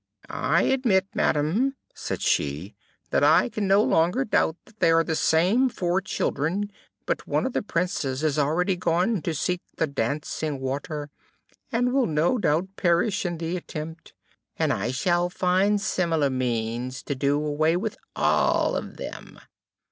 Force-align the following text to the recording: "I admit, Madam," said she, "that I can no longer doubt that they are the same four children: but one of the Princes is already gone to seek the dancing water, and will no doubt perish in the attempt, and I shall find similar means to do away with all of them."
"I 0.31 0.63
admit, 0.63 1.05
Madam," 1.13 1.75
said 1.93 2.23
she, 2.23 2.73
"that 3.11 3.23
I 3.23 3.49
can 3.49 3.67
no 3.67 3.83
longer 3.83 4.25
doubt 4.25 4.55
that 4.65 4.79
they 4.79 4.89
are 4.89 5.03
the 5.03 5.15
same 5.15 5.69
four 5.69 6.01
children: 6.01 6.71
but 7.05 7.27
one 7.27 7.45
of 7.45 7.53
the 7.53 7.61
Princes 7.61 8.23
is 8.23 8.39
already 8.39 8.75
gone 8.75 9.21
to 9.21 9.35
seek 9.35 9.61
the 9.77 9.85
dancing 9.85 10.59
water, 10.59 11.11
and 11.71 11.93
will 11.93 12.07
no 12.07 12.39
doubt 12.39 12.69
perish 12.77 13.27
in 13.27 13.37
the 13.37 13.55
attempt, 13.55 14.13
and 14.57 14.73
I 14.73 14.89
shall 14.89 15.29
find 15.29 15.79
similar 15.79 16.31
means 16.31 17.03
to 17.03 17.13
do 17.13 17.35
away 17.35 17.77
with 17.77 17.95
all 18.15 18.75
of 18.75 18.97
them." 18.97 19.39